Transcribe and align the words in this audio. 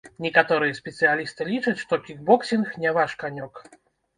Некаторыя 0.25 0.77
спецыялісты 0.77 1.41
лічаць, 1.51 1.75
што 1.83 1.99
кікбоксінг 2.07 2.75
не 2.87 2.95
ваш 2.97 3.11
канёк. 3.25 3.63